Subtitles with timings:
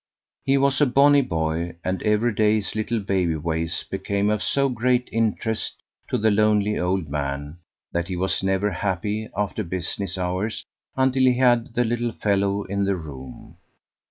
[0.43, 4.67] He was a bonny boy, and every day his little baby ways became of so
[4.67, 5.75] great interest
[6.09, 7.59] to the lonely old man,
[7.91, 10.65] that he was never happy after business hours
[10.97, 13.57] until he had the little fellow in the room.